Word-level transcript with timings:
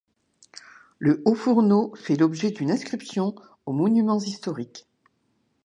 Le 0.97 1.21
haut-fourneau 1.25 1.93
fait 1.93 2.15
l'objet 2.15 2.49
d'une 2.49 2.71
inscription 2.71 3.35
aux 3.67 3.71
monuments 3.71 4.17
historiques. 4.19 4.87